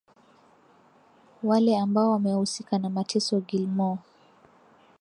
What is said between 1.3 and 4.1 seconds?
wale ambao wamehusika na mateso Gilmore